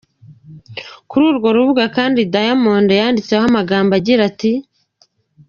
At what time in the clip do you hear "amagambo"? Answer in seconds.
3.51-3.91